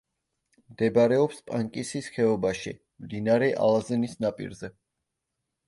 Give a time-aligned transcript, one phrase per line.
[0.69, 4.75] მდებარეობს პანკისის ხეობაში, მდინარე ალაზნის ნაპირზე.